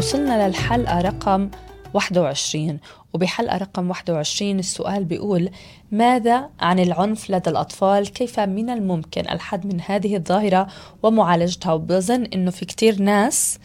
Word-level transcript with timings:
وصلنا 0.00 0.48
للحلقة 0.48 1.00
رقم 1.00 1.50
21 1.94 2.78
وبحلقة 3.12 3.56
رقم 3.56 3.90
21 3.90 4.58
السؤال 4.58 5.04
بيقول 5.04 5.50
ماذا 5.92 6.48
عن 6.60 6.78
العنف 6.78 7.30
لدى 7.30 7.50
الأطفال؟ 7.50 8.12
كيف 8.12 8.40
من 8.40 8.70
الممكن؟ 8.70 9.20
الحد 9.20 9.66
من 9.66 9.80
هذه 9.80 10.16
الظاهرة 10.16 10.66
ومعالجتها. 11.02 11.72
وبظن 11.72 12.24
أنه 12.24 12.50
في 12.50 12.64
كتير 12.64 13.02
ناس 13.02 13.58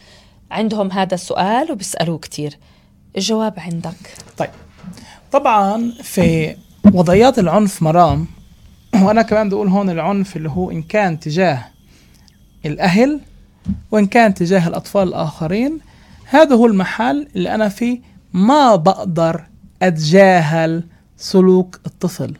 عندهم 0.50 0.92
هذا 0.92 1.14
السؤال 1.14 1.72
وبيسألوه 1.72 2.18
كتير. 2.18 2.58
الجواب 3.16 3.54
عندك. 3.58 4.14
طيب. 4.36 4.50
طبعا 5.32 5.92
في 6.02 6.56
وضعيات 6.92 7.38
العنف 7.38 7.82
مرام 7.82 8.26
وأنا 9.02 9.22
كمان 9.22 9.48
بقول 9.48 9.68
هون 9.68 9.90
العنف 9.90 10.36
اللي 10.36 10.50
هو 10.50 10.70
إن 10.70 10.82
كان 10.82 11.20
تجاه 11.20 11.64
الأهل 12.66 13.20
وإن 13.90 14.06
كان 14.06 14.34
تجاه 14.34 14.68
الأطفال 14.68 15.08
الآخرين 15.08 15.80
هذا 16.28 16.54
هو 16.54 16.66
المحل 16.66 17.28
اللي 17.36 17.54
أنا 17.54 17.68
فيه 17.68 18.00
ما 18.32 18.76
بقدر 18.76 19.44
أتجاهل 19.82 20.84
سلوك 21.16 21.80
الطفل. 21.86 22.34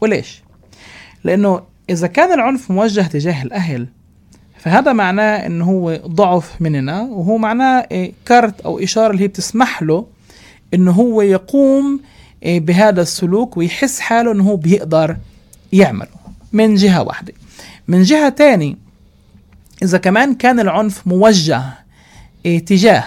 وليش؟ 0.00 0.42
لأنه 1.24 1.60
إذا 1.90 2.06
كان 2.06 2.32
العنف 2.32 2.70
موجه 2.70 3.00
تجاه 3.00 3.42
الأهل 3.42 3.88
فهذا 4.58 4.92
معناه 4.92 5.46
إنه 5.46 5.64
هو 5.64 6.00
ضعف 6.06 6.62
مننا 6.62 7.02
وهو 7.02 7.38
معناه 7.38 7.88
كارت 8.26 8.60
أو 8.60 8.78
إشارة 8.78 9.10
اللي 9.10 9.22
هي 9.22 9.28
بتسمح 9.28 9.82
له 9.82 10.06
إنه 10.74 10.92
هو 10.92 11.22
يقوم 11.22 12.00
إيه، 12.42 12.60
بهذا 12.60 13.02
السلوك 13.02 13.56
ويحس 13.56 14.00
حاله 14.00 14.32
إنه 14.32 14.44
هو 14.44 14.56
بيقدر 14.56 15.16
يعمله 15.72 16.08
من 16.52 16.74
جهة 16.74 17.02
واحدة. 17.02 17.32
من 17.88 18.02
جهة 18.02 18.28
تاني 18.28 18.76
إذا 19.82 19.98
كمان 19.98 20.34
كان 20.34 20.60
العنف 20.60 21.06
موجه 21.06 21.62
تجاه 22.44 23.04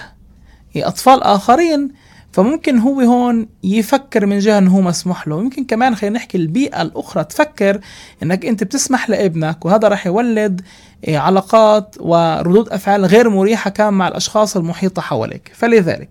أطفال 0.76 1.22
آخرين 1.22 1.88
فممكن 2.32 2.78
هو 2.78 3.00
هون 3.00 3.48
يفكر 3.64 4.26
من 4.26 4.38
جهة 4.38 4.58
إنه 4.58 4.76
هو 4.76 4.80
مسموح 4.80 5.28
له. 5.28 5.40
يمكن 5.40 5.64
كمان 5.64 5.94
خلينا 5.96 6.16
نحكي 6.16 6.38
البيئة 6.38 6.82
الأخرى 6.82 7.24
تفكر 7.24 7.80
إنك 8.22 8.46
أنت 8.46 8.64
بتسمح 8.64 9.10
لابنك 9.10 9.64
وهذا 9.64 9.88
راح 9.88 10.06
يولد 10.06 10.60
إيه، 11.08 11.18
علاقات 11.18 11.96
وردود 12.00 12.68
أفعال 12.68 13.04
غير 13.04 13.28
مريحة 13.30 13.70
كمان 13.70 13.94
مع 13.94 14.08
الأشخاص 14.08 14.56
المحيطة 14.56 15.02
حواليك. 15.02 15.52
فلذلك 15.54 16.08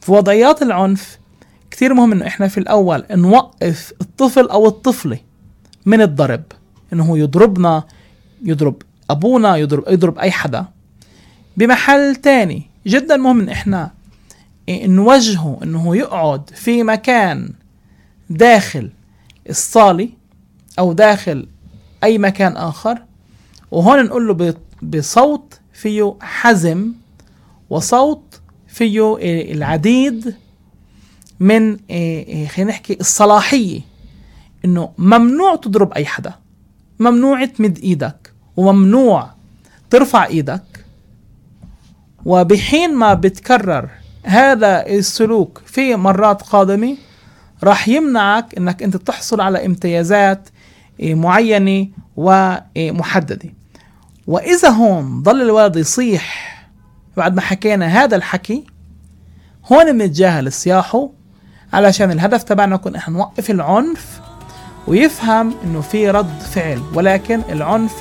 في 0.00 0.12
وضعيات 0.12 0.62
العنف 0.62 1.18
كثير 1.70 1.94
مهم 1.94 2.12
إنه 2.12 2.26
إحنا 2.26 2.48
في 2.48 2.58
الأول 2.58 3.04
نوقف 3.10 3.92
الطفل 4.00 4.48
أو 4.48 4.66
الطفلة 4.66 5.18
من 5.86 6.00
الضرب. 6.02 6.42
إنه 6.92 7.04
هو 7.04 7.16
يضربنا 7.16 7.84
يضرب 8.44 8.82
أبونا 9.10 9.56
يضرب 9.56 9.84
يضرب 9.88 10.18
أي 10.18 10.30
حدا. 10.30 10.66
بمحل 11.60 12.16
تاني. 12.16 12.62
جدا 12.86 13.16
مهم 13.16 13.40
إن 13.40 13.48
إحنا 13.48 13.90
نوجهه 14.70 15.58
إنه 15.62 15.96
يقعد 15.96 16.50
في 16.54 16.82
مكان 16.82 17.50
داخل 18.30 18.90
الصالة 19.50 20.08
أو 20.78 20.92
داخل 20.92 21.46
أي 22.04 22.18
مكان 22.18 22.56
آخر 22.56 23.02
وهون 23.70 24.04
نقول 24.04 24.28
له 24.28 24.54
بصوت 24.82 25.60
فيه 25.72 26.14
حزم 26.20 26.92
وصوت 27.70 28.40
فيه 28.68 29.16
العديد 29.52 30.34
من 31.40 31.76
خلينا 32.48 32.70
نحكي 32.70 32.96
الصلاحية 33.00 33.80
إنه 34.64 34.92
ممنوع 34.98 35.56
تضرب 35.56 35.92
أي 35.92 36.06
حدا 36.06 36.34
ممنوع 37.00 37.44
تمد 37.44 37.78
إيدك 37.78 38.32
وممنوع 38.56 39.30
ترفع 39.90 40.26
إيدك 40.26 40.62
وبحين 42.24 42.94
ما 42.94 43.14
بتكرر 43.14 43.88
هذا 44.24 44.86
السلوك 44.86 45.62
في 45.66 45.96
مرات 45.96 46.42
قادمة 46.42 46.96
راح 47.64 47.88
يمنعك 47.88 48.54
إنك 48.58 48.82
أنت 48.82 48.96
تحصل 48.96 49.40
على 49.40 49.66
امتيازات 49.66 50.48
معينة 51.02 51.88
ومحددة. 52.16 53.50
وإذا 54.26 54.68
هون 54.68 55.22
ضل 55.22 55.42
الولد 55.42 55.76
يصيح 55.76 56.56
بعد 57.16 57.34
ما 57.34 57.40
حكينا 57.40 57.86
هذا 57.86 58.16
الحكي 58.16 58.64
هون 59.72 59.98
بنتجاهل 59.98 60.52
صياحه 60.52 61.10
علشان 61.72 62.10
الهدف 62.10 62.42
تبعنا 62.42 62.74
يكون 62.74 62.94
إحنا 62.96 63.14
نوقف 63.14 63.50
العنف 63.50 64.20
ويفهم 64.86 65.54
إنه 65.64 65.80
في 65.80 66.10
رد 66.10 66.40
فعل 66.40 66.82
ولكن 66.94 67.42
العنف 67.48 67.92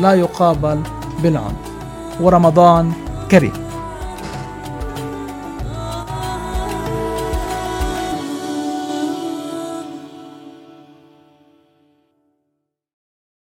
لا 0.00 0.14
يقابل 0.14 0.82
بالعنف. 1.22 1.70
ورمضان 2.20 2.92
كريم. 3.30 3.65